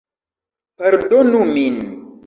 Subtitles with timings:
[0.79, 1.77] Pardonu min...